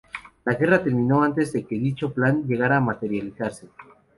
[0.45, 3.67] La guerra terminó antes de que dicho plan llegara a materializarse.